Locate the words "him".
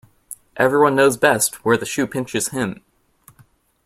2.47-2.83